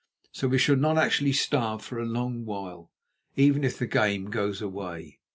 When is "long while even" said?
2.07-3.63